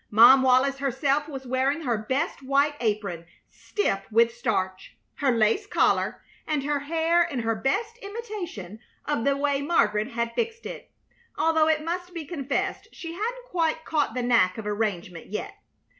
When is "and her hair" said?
6.47-7.21